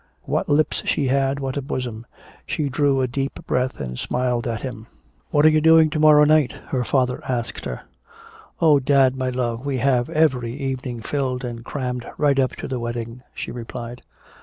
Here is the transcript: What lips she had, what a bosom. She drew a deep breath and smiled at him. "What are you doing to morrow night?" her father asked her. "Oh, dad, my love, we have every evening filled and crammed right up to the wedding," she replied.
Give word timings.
What 0.23 0.49
lips 0.49 0.81
she 0.87 1.05
had, 1.05 1.39
what 1.39 1.57
a 1.57 1.61
bosom. 1.61 2.07
She 2.47 2.69
drew 2.69 3.01
a 3.01 3.07
deep 3.07 3.45
breath 3.45 3.79
and 3.79 3.99
smiled 3.99 4.47
at 4.47 4.61
him. 4.63 4.87
"What 5.29 5.45
are 5.45 5.49
you 5.49 5.61
doing 5.61 5.91
to 5.91 5.99
morrow 5.99 6.23
night?" 6.23 6.53
her 6.69 6.83
father 6.83 7.21
asked 7.27 7.65
her. 7.65 7.81
"Oh, 8.59 8.79
dad, 8.79 9.15
my 9.15 9.29
love, 9.29 9.63
we 9.63 9.77
have 9.77 10.09
every 10.09 10.53
evening 10.53 11.03
filled 11.03 11.45
and 11.45 11.63
crammed 11.63 12.07
right 12.17 12.39
up 12.39 12.55
to 12.55 12.67
the 12.67 12.79
wedding," 12.79 13.21
she 13.35 13.51
replied. 13.51 14.01